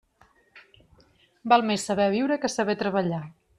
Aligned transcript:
Val 1.53 1.67
més 1.73 1.85
saber 1.91 2.09
viure 2.17 2.41
que 2.47 2.53
saber 2.57 2.79
treballar. 2.83 3.25